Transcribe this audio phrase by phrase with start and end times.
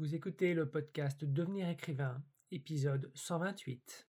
[0.00, 4.08] Vous écoutez le podcast Devenir écrivain, épisode 128.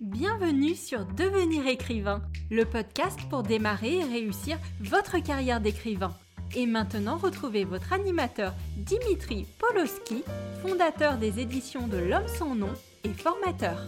[0.00, 6.16] Bienvenue sur Devenir écrivain, le podcast pour démarrer et réussir votre carrière d'écrivain.
[6.56, 10.24] Et maintenant, retrouvez votre animateur Dimitri Poloski,
[10.62, 12.72] fondateur des éditions de L'Homme sans nom
[13.04, 13.84] et formateur.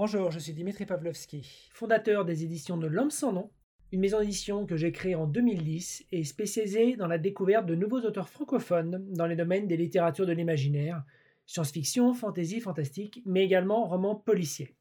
[0.00, 3.50] Bonjour, je suis Dimitri Pavlovski, fondateur des éditions de L'Homme sans nom,
[3.90, 8.02] une maison d'édition que j'ai créée en 2010 et spécialisée dans la découverte de nouveaux
[8.02, 11.02] auteurs francophones dans les domaines des littératures de l'imaginaire,
[11.46, 14.76] science-fiction, fantasy, fantastique, mais également romans policiers.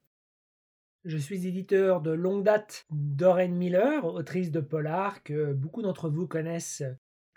[1.04, 6.28] Je suis éditeur de longue date d'Oren Miller, autrice de polar que beaucoup d'entre vous
[6.28, 6.84] connaissent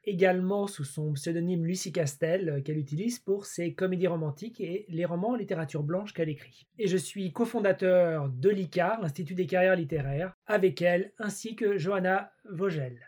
[0.05, 5.05] également sous son pseudonyme Lucie Castel, euh, qu'elle utilise pour ses comédies romantiques et les
[5.05, 6.67] romans en littérature blanche qu'elle écrit.
[6.79, 12.33] Et je suis cofondateur de l'ICAR, l'Institut des carrières littéraires, avec elle, ainsi que Johanna
[12.51, 12.99] Vogel.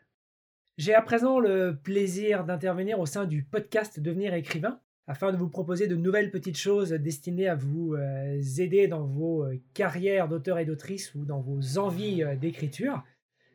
[0.78, 5.48] J'ai à présent le plaisir d'intervenir au sein du podcast Devenir écrivain, afin de vous
[5.48, 10.58] proposer de nouvelles petites choses destinées à vous euh, aider dans vos euh, carrières d'auteur
[10.58, 13.02] et d'autrice ou dans vos envies d'écriture.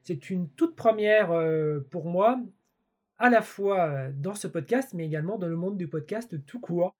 [0.03, 1.33] C'est une toute première
[1.89, 2.39] pour moi
[3.17, 6.95] à la fois dans ce podcast, mais également dans le monde du podcast tout court.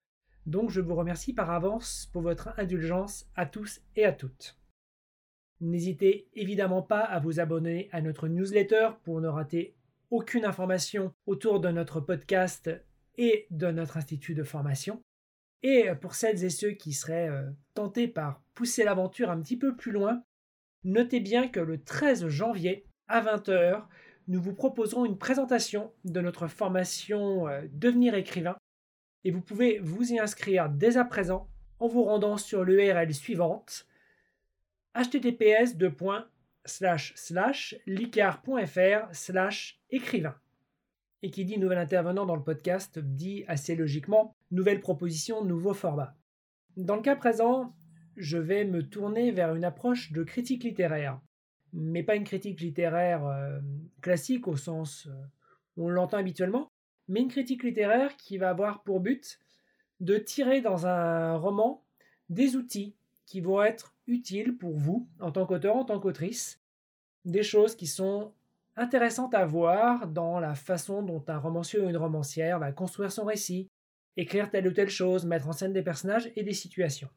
[0.46, 4.58] Donc je vous remercie par avance pour votre indulgence à tous et à toutes.
[5.60, 9.76] N'hésitez évidemment pas à vous abonner à notre newsletter pour ne rater
[10.10, 12.70] aucune information autour de notre podcast
[13.18, 15.02] et de notre institut de formation.
[15.64, 17.32] Et pour celles et ceux qui seraient
[17.74, 20.24] tentés par pousser l'aventure un petit peu plus loin,
[20.84, 23.84] notez bien que le 13 janvier à 20h,
[24.28, 28.58] nous vous proposerons une présentation de notre formation euh, Devenir écrivain
[29.24, 33.88] et vous pouvez vous y inscrire dès à présent en vous rendant sur l'URL suivante
[34.96, 35.76] https
[37.86, 39.14] licar.fr
[39.90, 40.36] écrivain.
[41.24, 46.16] Et qui dit nouvel intervenant dans le podcast dit assez logiquement nouvelle proposition, nouveau format.
[46.76, 47.76] Dans le cas présent,
[48.18, 51.20] je vais me tourner vers une approche de critique littéraire
[51.74, 53.60] mais pas une critique littéraire euh,
[54.02, 55.12] classique au sens euh,
[55.76, 56.72] où on l'entend habituellement,
[57.08, 59.40] mais une critique littéraire qui va avoir pour but
[60.00, 61.84] de tirer dans un roman
[62.30, 62.96] des outils
[63.26, 66.62] qui vont être utiles pour vous en tant qu'auteur, en tant qu'autrice,
[67.26, 68.34] des choses qui sont
[68.76, 73.26] intéressantes à voir dans la façon dont un romancier ou une romancière va construire son
[73.26, 73.70] récit,
[74.16, 77.10] écrire telle ou telle chose, mettre en scène des personnages et des situations.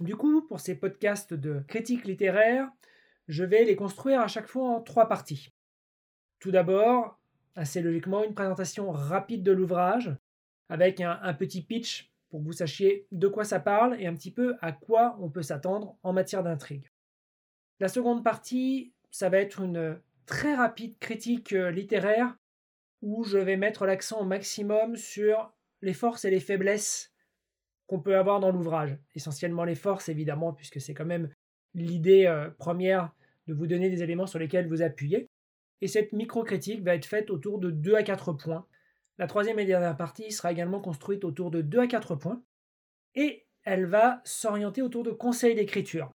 [0.00, 2.70] Du coup, pour ces podcasts de critique littéraire,
[3.28, 5.52] je vais les construire à chaque fois en trois parties.
[6.38, 7.20] Tout d'abord,
[7.54, 10.14] assez logiquement, une présentation rapide de l'ouvrage,
[10.68, 14.30] avec un, petit pitch pour que vous sachiez de quoi ça parle et un petit
[14.30, 16.90] peu à quoi on peut s'attendre en matière d'intrigue.
[17.78, 22.34] La seconde partie, ça va être une très rapide critique littéraire
[23.02, 27.12] où je vais mettre l'accent au maximum sur les forces et les faiblesses
[27.86, 28.96] qu'on peut avoir dans l'ouvrage.
[29.14, 31.28] Essentiellement les forces, évidemment, puisque c'est quand même
[31.74, 33.12] l'idée euh, première
[33.46, 35.28] de vous donner des éléments sur lesquels vous appuyez.
[35.80, 38.66] Et cette micro-critique va être faite autour de 2 à 4 points.
[39.18, 42.42] La troisième et dernière partie sera également construite autour de 2 à 4 points.
[43.14, 46.10] Et elle va s'orienter autour de conseils d'écriture.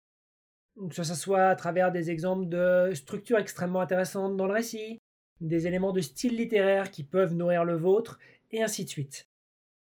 [0.89, 4.97] Que ce soit à travers des exemples de structures extrêmement intéressantes dans le récit,
[5.39, 8.19] des éléments de style littéraire qui peuvent nourrir le vôtre,
[8.51, 9.27] et ainsi de suite.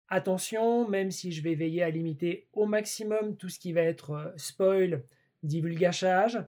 [0.08, 4.10] Attention, même si je vais veiller à limiter au maximum tout ce qui va être
[4.10, 5.02] euh, spoil,
[5.46, 6.44] divulgachage,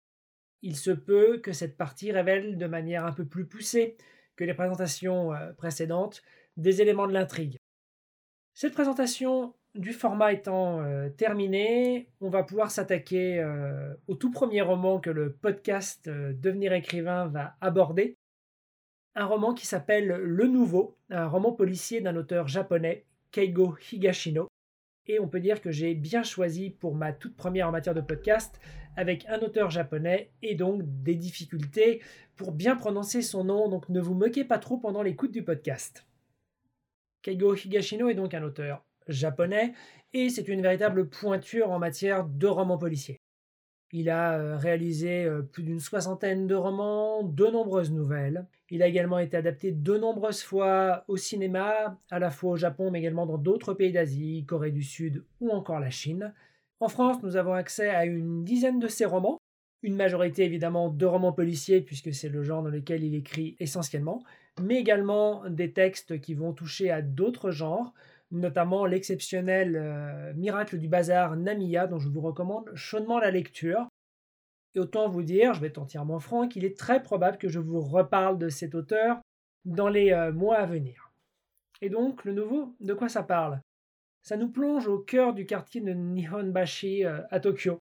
[0.62, 3.96] il se peut que cette partie révèle de manière un peu plus poussée
[4.36, 6.22] que les présentations euh, précédentes
[6.56, 7.58] des éléments de l'intrigue.
[8.54, 14.62] Cette présentation du format étant euh, terminée, on va pouvoir s'attaquer euh, au tout premier
[14.62, 18.16] roman que le podcast Devenir écrivain va aborder.
[19.14, 24.48] Un roman qui s'appelle Le Nouveau, un roman policier d'un auteur japonais, Keigo Higashino.
[25.08, 28.00] Et on peut dire que j'ai bien choisi pour ma toute première en matière de
[28.00, 28.60] podcast
[28.96, 32.02] avec un auteur japonais et donc des difficultés
[32.36, 36.06] pour bien prononcer son nom, donc ne vous moquez pas trop pendant l'écoute du podcast.
[37.22, 39.72] Keigo Higashino est donc un auteur japonais
[40.12, 43.20] et c'est une véritable pointure en matière de romans policiers.
[43.92, 48.46] Il a euh, réalisé euh, plus d'une soixantaine de romans, de nombreuses nouvelles.
[48.70, 52.90] Il a également été adapté de nombreuses fois au cinéma, à la fois au Japon,
[52.90, 56.34] mais également dans d'autres pays d'Asie, Corée du Sud ou encore la Chine.
[56.80, 59.38] En France, nous avons accès à une dizaine de ses romans,
[59.82, 64.22] une majorité évidemment de romans policiers, puisque c'est le genre dans lequel il écrit essentiellement,
[64.60, 67.94] mais également des textes qui vont toucher à d'autres genres,
[68.30, 73.88] notamment l'exceptionnel euh, Miracle du bazar Namiya, dont je vous recommande chaudement la lecture.
[74.74, 77.58] Et autant vous dire, je vais être entièrement franc, qu'il est très probable que je
[77.58, 79.20] vous reparle de cet auteur
[79.64, 81.12] dans les euh, mois à venir.
[81.80, 83.60] Et donc, le nouveau, de quoi ça parle?
[84.22, 87.78] Ça nous plonge au cœur du quartier de Nihonbashi euh, à Tokyo.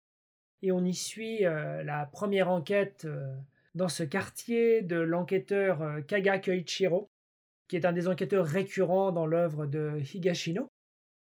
[0.62, 3.08] Et on y suit la première enquête
[3.76, 7.12] dans ce quartier de l'enquêteur Kaga Koichiro,
[7.68, 10.68] qui est un des enquêteurs récurrents dans l'œuvre de Higashino.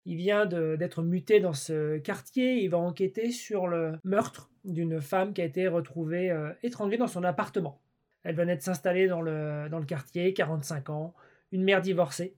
[0.06, 5.34] Il vient d'être muté dans ce quartier, il va enquêter sur le meurtre d'une femme
[5.34, 7.82] qui a été retrouvée étranglée dans son appartement.
[8.22, 11.14] Elle venait de s'installer dans le, dans le quartier, 45 ans,
[11.52, 12.36] une mère divorcée.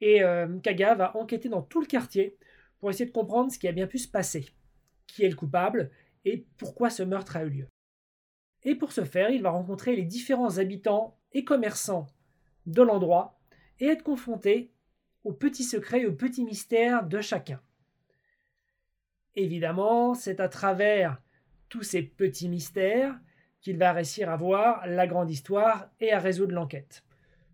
[0.00, 2.36] Et euh, Kaga va enquêter dans tout le quartier
[2.80, 4.46] pour essayer de comprendre ce qui a bien pu se passer,
[5.06, 5.90] qui est le coupable
[6.24, 7.68] et pourquoi ce meurtre a eu lieu.
[8.64, 12.06] Et pour ce faire, il va rencontrer les différents habitants et commerçants
[12.66, 13.38] de l'endroit
[13.80, 14.72] et être confronté
[15.24, 17.60] aux petits secrets et aux petits mystères de chacun.
[19.34, 21.20] Évidemment, c'est à travers
[21.68, 23.18] tous ces petits mystères
[23.60, 27.04] qu'il va réussir à voir la grande histoire et à résoudre l'enquête.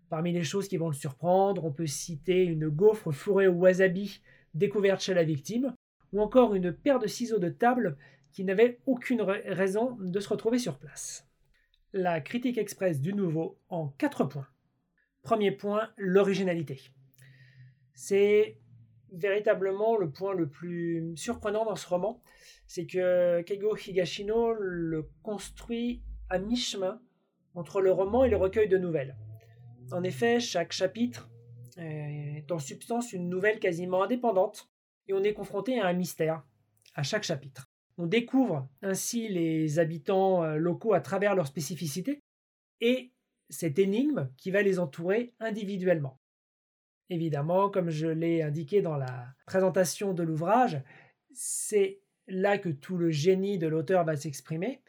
[0.09, 4.21] Parmi les choses qui vont le surprendre, on peut citer une gaufre fourrée au wasabi
[4.55, 5.73] découverte chez la victime,
[6.11, 7.95] ou encore une paire de ciseaux de table
[8.31, 11.27] qui n'avait aucune raison de se retrouver sur place.
[11.93, 14.47] La critique express du nouveau en quatre points.
[15.21, 16.81] Premier point, l'originalité.
[17.93, 18.57] C'est
[19.11, 22.21] véritablement le point le plus surprenant dans ce roman,
[22.67, 27.01] c'est que Keigo Higashino le construit à mi-chemin
[27.55, 29.17] entre le roman et le recueil de nouvelles.
[29.91, 31.29] En effet, chaque chapitre
[31.77, 34.69] est en substance une nouvelle quasiment indépendante,
[35.07, 36.43] et on est confronté à un mystère
[36.93, 37.65] à chaque chapitre.
[37.97, 42.21] On découvre ainsi les habitants euh, locaux à travers leurs spécificités
[42.79, 43.11] et
[43.49, 46.19] cette énigme qui va les entourer individuellement.
[47.09, 50.81] Évidemment, comme je l'ai indiqué dans la présentation de l'ouvrage,
[51.33, 54.83] c'est là que tout le génie de l'auteur va s'exprimer,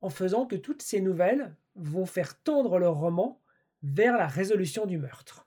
[0.00, 3.42] en faisant que toutes ces nouvelles vont faire tendre leur roman
[3.82, 5.46] vers la résolution du meurtre.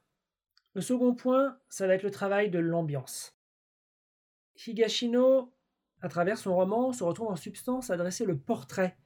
[0.75, 3.35] Le second point, ça va être le travail de l'ambiance.
[4.65, 5.51] Higashino,
[6.01, 8.97] à travers son roman, se retrouve en substance à dresser le portrait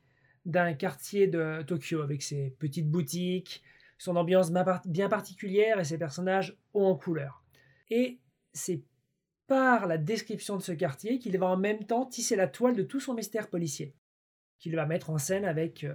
[0.47, 3.61] d'un quartier de Tokyo avec ses petites boutiques,
[3.97, 4.51] son ambiance
[4.85, 7.44] bien particulière et ses personnages hauts en couleur.
[7.89, 8.19] Et
[8.53, 8.81] c'est
[9.47, 12.83] par la description de ce quartier qu'il va en même temps tisser la toile de
[12.83, 13.94] tout son mystère policier,
[14.59, 15.94] qu'il va mettre en scène avec euh,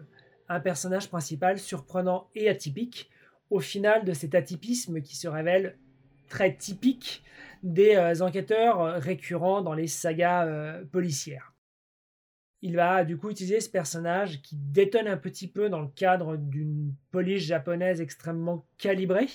[0.49, 3.10] un personnage principal surprenant et atypique,
[3.50, 5.78] au final de cet atypisme qui se révèle
[6.28, 7.22] très typique
[7.62, 11.51] des euh, enquêteurs euh, récurrents dans les sagas policières.
[12.62, 16.37] Il va du coup utiliser ce personnage qui détonne un petit peu dans le cadre
[16.37, 19.29] d'une police japonaise extrêmement calibrée,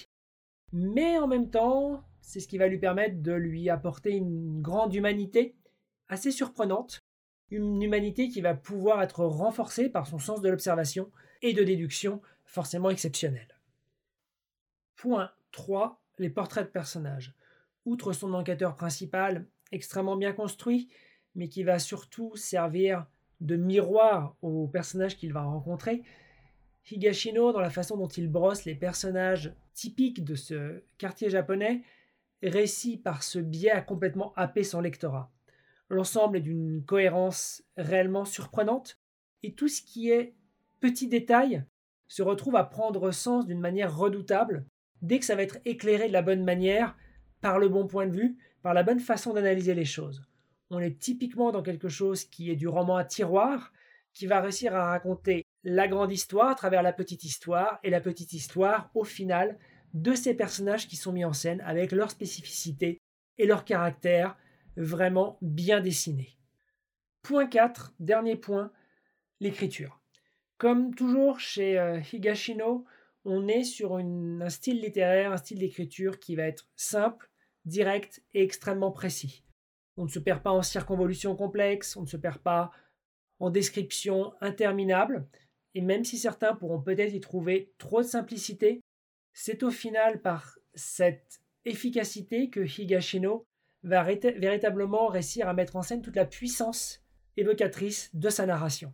[0.71, 4.93] mais en même temps c'est ce qui va lui permettre de lui apporter une grande
[4.93, 5.55] humanité
[6.09, 6.99] assez surprenante,
[7.49, 12.21] une humanité qui va pouvoir être renforcée par son sens de l'observation et de déduction
[12.45, 13.47] forcément exceptionnel.
[14.95, 16.01] Point 3.
[16.17, 17.35] Les portraits de personnages.
[17.85, 20.89] Outre son enquêteur principal, extrêmement bien construit,
[21.35, 23.05] mais qui va surtout servir
[23.39, 26.03] de miroir aux personnages qu'il va rencontrer,
[26.89, 31.83] Higashino, dans la façon dont il brosse les personnages typiques de ce quartier japonais,
[32.41, 35.31] récit par ce biais a complètement happé son lectorat.
[35.89, 38.99] L'ensemble est d'une cohérence réellement surprenante,
[39.43, 40.35] et tout ce qui est
[40.79, 41.63] petit détail
[42.07, 44.65] se retrouve à prendre sens d'une manière redoutable
[45.01, 46.95] dès que ça va être éclairé de la bonne manière,
[47.41, 50.25] par le bon point de vue, par la bonne façon d'analyser les choses.
[50.69, 53.71] On est typiquement dans quelque chose qui est du roman à tiroir,
[54.13, 58.01] qui va réussir à raconter la grande histoire à travers la petite histoire, et la
[58.01, 59.57] petite histoire, au final,
[59.93, 63.01] de ces personnages qui sont mis en scène avec leur spécificité
[63.37, 64.37] et leur caractère
[64.75, 66.37] vraiment bien dessinés.
[67.21, 68.71] Point 4, dernier point,
[69.39, 70.01] l'écriture.
[70.57, 72.85] Comme toujours chez euh, Higashino,
[73.25, 77.29] on est sur un style littéraire, un style d'écriture qui va être simple,
[77.65, 79.43] direct et extrêmement précis.
[79.97, 82.71] On ne se perd pas en circonvolutions complexes, on ne se perd pas
[83.39, 85.27] en descriptions interminables,
[85.75, 88.81] et même si certains pourront peut-être y trouver trop de simplicité,
[89.33, 93.45] c'est au final par cette efficacité que Higashino
[93.83, 97.03] va véritablement réussir à mettre en scène toute la puissance
[97.35, 98.93] évocatrice de sa narration.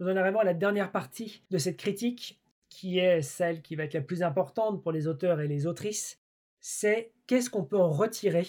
[0.00, 3.84] Nous en arrivons à la dernière partie de cette critique, qui est celle qui va
[3.84, 6.20] être la plus importante pour les auteurs et les autrices,
[6.58, 8.48] c'est qu'est-ce qu'on peut en retirer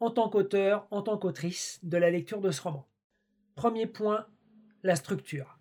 [0.00, 2.88] en tant qu'auteur, en tant qu'autrice de la lecture de ce roman.
[3.54, 4.26] Premier point,
[4.82, 5.58] la structure.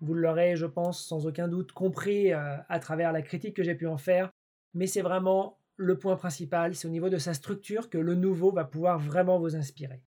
[0.00, 3.74] Vous l'aurez, je pense, sans aucun doute compris euh, à travers la critique que j'ai
[3.74, 4.30] pu en faire,
[4.74, 8.50] mais c'est vraiment le point principal, c'est au niveau de sa structure que le nouveau
[8.50, 10.02] va pouvoir vraiment vous inspirer.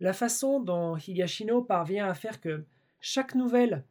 [0.00, 2.66] La façon dont Higashino parvient à faire que
[3.00, 3.84] Chaque nouvelle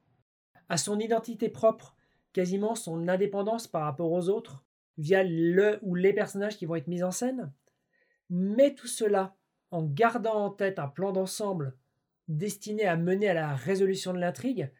[0.67, 1.96] a son identité propre,
[2.34, 4.63] quasiment son indépendance par rapport aux autres,
[4.98, 7.51] via le ou les personnages qui vont être mis en scène.
[8.29, 9.36] Mais tout cela
[9.72, 11.75] en gardant en tête un plan d'ensemble
[12.27, 14.72] destiné à mener à la résolution de l'intrigue.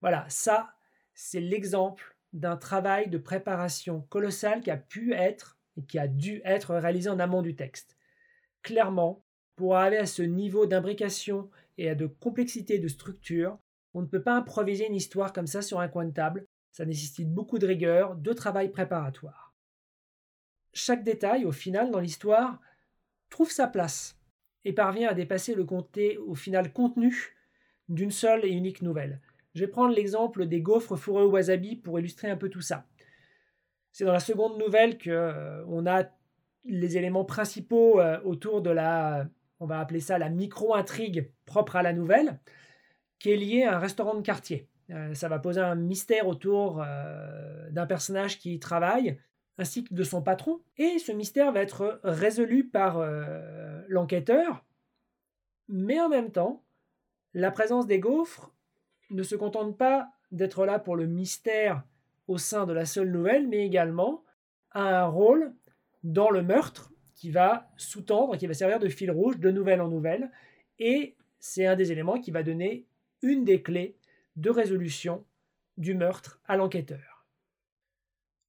[0.00, 0.74] Voilà, ça,
[1.14, 6.40] c'est l'exemple d'un travail de préparation colossal qui a pu être et qui a dû
[6.44, 7.96] être réalisé en amont du texte.
[8.62, 9.24] Clairement,
[9.56, 13.58] pour arriver à ce niveau d'imbrication et à de complexité de structure,
[13.94, 16.84] on ne peut pas improviser une histoire comme ça sur un coin de table, ça
[16.84, 19.54] nécessite beaucoup de rigueur, de travail préparatoire.
[20.72, 22.60] Chaque détail, au final, dans l'histoire,
[23.38, 24.18] trouve sa place
[24.64, 27.36] et parvient à dépasser le comté au final contenu
[27.88, 29.20] d'une seule et unique nouvelle.
[29.54, 32.88] Je vais prendre l'exemple des gaufres fourrés au wasabi pour illustrer un peu tout ça.
[33.92, 36.06] C'est dans la seconde nouvelle que euh, on a
[36.64, 39.28] les éléments principaux euh, autour de la,
[39.60, 42.40] on va appeler ça la micro-intrigue propre à la nouvelle,
[43.20, 44.68] qui est liée à un restaurant de quartier.
[44.90, 46.84] Euh, ça va poser un mystère autour
[47.70, 49.16] d'un personnage qui y travaille,
[49.58, 53.04] ainsi que de son patron, et ce mystère va être résolu par
[53.88, 54.64] l'enquêteur,
[55.68, 56.62] mais en même temps,
[57.34, 58.54] la présence des gaufres
[59.10, 61.82] ne se contente pas d'être là pour le mystère
[62.26, 64.22] au sein de la seule nouvelle, mais également
[64.70, 65.54] a un rôle
[66.04, 69.88] dans le meurtre qui va sous-tendre, qui va servir de fil rouge de nouvelle en
[69.88, 70.30] nouvelle,
[70.78, 72.86] et c'est un des éléments qui va donner
[73.22, 73.96] une des clés
[74.36, 75.24] de résolution
[75.76, 77.17] du meurtre à l'enquêteur.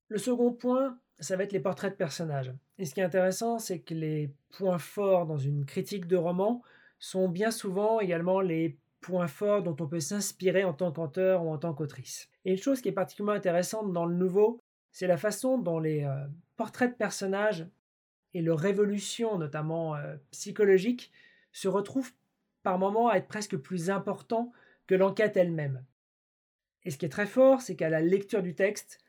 [0.10, 2.52] Le second point, ça va être les portraits de personnages.
[2.80, 6.64] Et ce qui est intéressant, c'est que les points forts dans une critique de roman
[6.98, 11.52] sont bien souvent également les points forts dont on peut s'inspirer en tant qu'auteur ou
[11.52, 12.30] en tant qu'autrice.
[12.44, 14.60] Et une chose qui est particulièrement intéressante dans le nouveau,
[14.92, 17.68] c'est la façon dont les euh, portraits de personnages
[18.34, 21.12] et leur révolution, notamment euh, psychologique,
[21.52, 22.12] se retrouvent
[22.64, 24.52] par moments à être presque plus importants
[24.88, 25.84] que l'enquête elle-même.
[26.84, 29.00] Et ce qui est très fort, c'est qu'à la lecture du texte,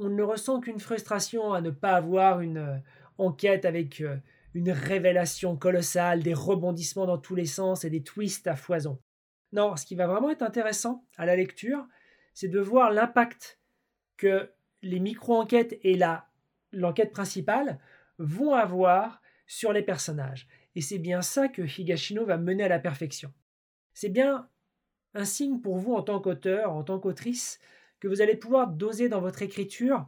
[0.00, 2.76] on ne ressent qu'une frustration à ne pas avoir une euh,
[3.18, 4.02] enquête avec
[4.54, 8.98] une révélation colossale, des rebondissements dans tous les sens et des twists à foison.
[9.52, 11.86] Non, ce qui va vraiment être intéressant à la lecture,
[12.34, 13.60] c'est de voir l'impact
[14.16, 14.50] que
[14.82, 15.98] les micro-enquêtes et
[16.72, 17.78] l'enquête principale
[18.18, 20.48] vont avoir sur les personnages.
[20.76, 23.32] Et c'est bien ça que Higashino va mener à la perfection.
[23.92, 24.48] C'est bien
[25.14, 27.58] un signe pour vous en tant qu'auteur, en tant qu'autrice,
[28.00, 30.06] que vous allez pouvoir doser dans votre écriture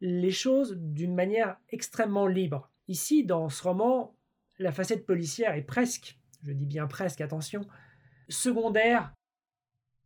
[0.00, 2.70] les choses d'une manière extrêmement libre.
[2.88, 4.16] Ici, dans ce roman,
[4.58, 7.66] la facette policière est presque, je dis bien presque, attention,
[8.28, 9.12] secondaire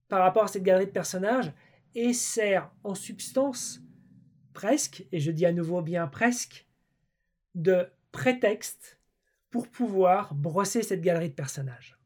[0.09, 1.52] par rapport à cette galerie de personnages
[1.95, 3.81] et sert en substance
[4.52, 6.66] presque, et je dis à nouveau bien presque,
[7.55, 8.99] de prétexte
[9.50, 11.99] pour pouvoir brosser cette galerie de personnages.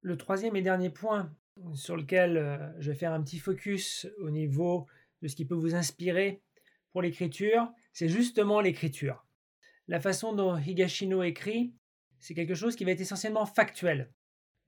[0.00, 1.34] Le troisième et dernier point
[1.74, 4.86] sur lequel euh, je vais faire un petit focus au niveau
[5.22, 6.42] de ce qui peut vous inspirer
[6.92, 9.26] pour l'écriture, c'est justement l'écriture.
[9.88, 11.72] La façon dont Higashino écrit,
[12.18, 14.12] c'est quelque chose qui va être essentiellement factuel.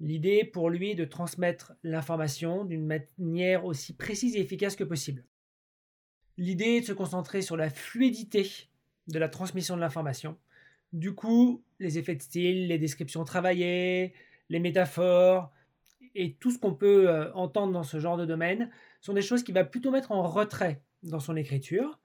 [0.01, 5.25] L'idée pour lui est de transmettre l'information d'une manière aussi précise et efficace que possible.
[6.39, 8.51] L'idée est de se concentrer sur la fluidité
[9.09, 10.39] de la transmission de l'information.
[10.93, 14.15] Du coup, les effets de style, les descriptions travaillées,
[14.49, 15.53] les métaphores
[16.15, 19.43] et tout ce qu'on peut euh, entendre dans ce genre de domaine sont des choses
[19.43, 21.99] qui va plutôt mettre en retrait dans son écriture.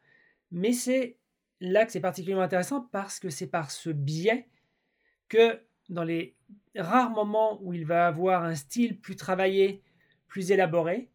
[0.52, 1.18] Mais c'est
[1.60, 4.48] là que c'est particulièrement intéressant parce que c'est par ce biais
[5.28, 6.36] que dans les
[6.76, 9.84] rares moments où il va avoir un style plus travaillé,
[10.28, 11.10] plus élaboré,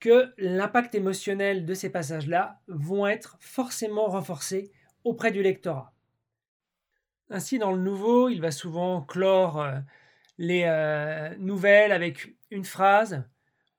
[0.00, 4.72] que l'impact émotionnel de ces passages-là vont être forcément renforcés
[5.04, 5.92] auprès du lectorat.
[7.30, 9.78] Ainsi, dans le nouveau, il va souvent clore euh,
[10.42, 13.24] les euh, nouvelles avec une phrase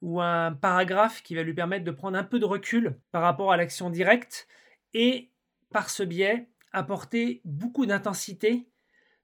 [0.01, 3.51] ou un paragraphe qui va lui permettre de prendre un peu de recul par rapport
[3.51, 4.47] à l'action directe
[4.93, 5.33] et,
[5.71, 8.65] par ce biais, apporter beaucoup d'intensité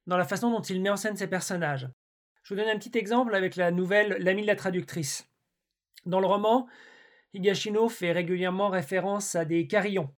[0.05, 1.87] dans la façon dont il met en scène ses personnages.
[2.43, 5.29] Je vous donne un petit exemple avec la nouvelle L'ami de la traductrice.
[6.05, 6.67] Dans le roman,
[7.33, 10.13] Higashino fait régulièrement référence à des carillons,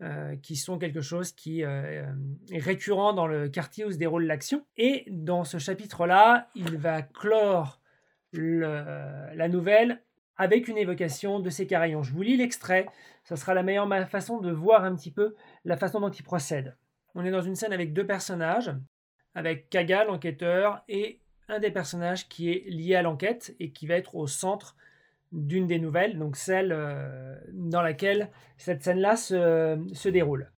[0.00, 2.04] euh, qui sont quelque chose qui euh,
[2.50, 4.64] est récurrent dans le quartier où se déroule l'action.
[4.76, 7.80] Et dans ce chapitre-là, il va clore
[8.32, 10.02] la nouvelle
[10.36, 12.02] avec une évocation de ces carillons.
[12.02, 12.86] Je vous lis l'extrait,
[13.24, 16.76] ce sera la meilleure façon de voir un petit peu la façon dont il procède.
[17.14, 18.74] On est dans une scène avec deux personnages,
[19.34, 23.94] avec Kaga, l'enquêteur, et un des personnages qui est lié à l'enquête et qui va
[23.94, 24.76] être au centre
[25.32, 30.52] d'une des nouvelles, donc celle euh, dans laquelle cette scène-là se, déroule.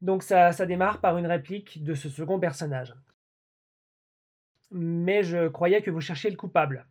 [0.00, 2.94] Donc ça, ça démarre par une réplique de ce second personnage.
[4.70, 6.86] Mais je croyais que vous cherchiez le coupable.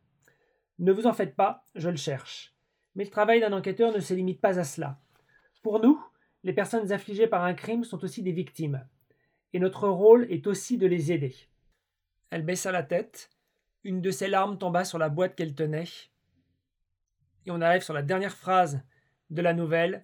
[0.80, 2.56] Ne vous en faites pas, je le cherche.
[2.96, 5.00] Mais le travail d'un enquêteur ne se limite pas à cela.
[5.62, 6.04] Pour nous,
[6.44, 8.84] les personnes affligées par un crime sont aussi des victimes.
[9.54, 11.36] Et notre rôle est aussi de les aider.
[12.30, 13.30] Elle baissa la tête,
[13.84, 15.86] une de ses larmes tomba sur la boîte qu'elle tenait.
[17.48, 18.82] Et on arrive sur la dernière phrase
[19.30, 20.04] de la nouvelle.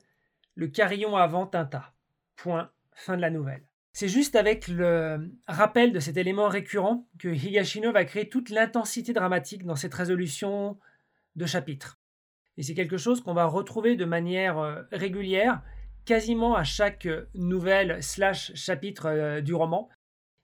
[0.56, 1.94] Le carillon avant tinta.
[2.38, 2.72] Point.
[2.94, 3.64] Fin de la nouvelle.
[3.92, 9.14] C'est juste avec le rappel de cet élément récurrent que Higashino va créer toute l'intensité
[9.14, 10.80] dramatique dans cette résolution
[11.36, 12.00] de chapitre.
[12.58, 15.62] Et c'est quelque chose qu'on va retrouver de manière euh, régulière,
[16.06, 19.90] quasiment à chaque nouvelle slash chapitre euh, du roman,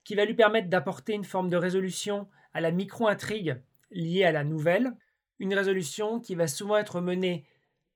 [0.03, 4.43] qui va lui permettre d'apporter une forme de résolution à la micro-intrigue liée à la
[4.43, 4.93] nouvelle,
[5.39, 7.45] une résolution qui va souvent être menée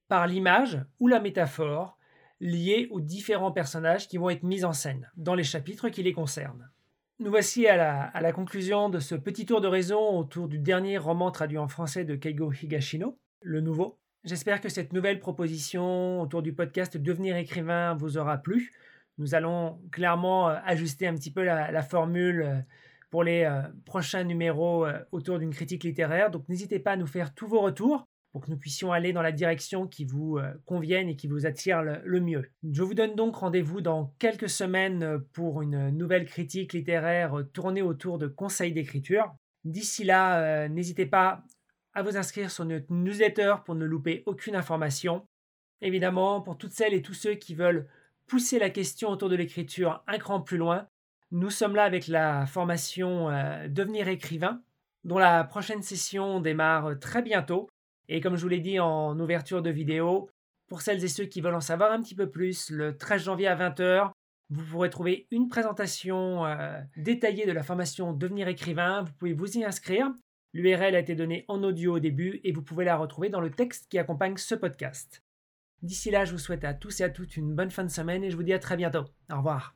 [0.07, 1.97] par l'image ou la métaphore,
[2.39, 6.13] liées aux différents personnages qui vont être mis en scène dans les chapitres qui les
[6.13, 6.69] concernent.
[7.19, 11.31] Nous voici à la, conclusion de ce petit tour de raison autour du dernier roman
[11.31, 13.97] traduit en français de Keigo Higashino, le nouveau.
[14.23, 18.73] J'espère que cette nouvelle proposition autour du podcast Devenir écrivain vous aura plu.
[19.19, 22.59] Nous allons clairement ajuster un petit peu la, formule euh,
[23.13, 26.31] pour les euh, prochains numéros autour d'une critique littéraire.
[26.31, 29.21] Donc n'hésitez pas à nous faire tous vos retours pour que nous puissions aller dans
[29.21, 32.49] la direction qui vous euh, convienne et qui vous attire le, mieux.
[32.63, 37.43] Je vous donne donc rendez-vous dans quelques semaines euh, pour une nouvelle critique littéraire euh,
[37.43, 39.35] tournée autour de conseils d'écriture.
[39.63, 41.43] D'ici là, n'hésitez pas
[41.93, 45.25] à vous inscrire sur notre newsletter pour ne louper aucune information.
[45.79, 47.87] Évidemment, pour toutes celles et tous ceux qui veulent
[48.27, 50.87] pousser la question autour de l'écriture un cran plus loin,
[51.33, 53.27] nous sommes là avec la formation
[53.67, 54.61] Devenir écrivain,
[55.03, 57.69] dont la prochaine session démarre très bientôt.
[58.07, 60.29] Et comme je vous l'ai dit en ouverture de vidéo,
[60.67, 63.47] pour celles et ceux qui veulent en savoir un petit peu plus, le 13 janvier
[63.47, 64.11] à 20h,
[64.49, 69.03] vous pourrez trouver une présentation euh, détaillée de la formation Devenir écrivain.
[69.03, 70.11] Vous pouvez vous y inscrire.
[70.53, 73.49] L'URL a été donnée en audio au début et vous pouvez la retrouver dans le
[73.49, 75.23] texte qui accompagne ce podcast.
[75.81, 78.23] D'ici là, je vous souhaite à tous et à toutes une bonne fin de semaine
[78.23, 79.05] et je vous dis à très bientôt.
[79.31, 79.75] Au revoir.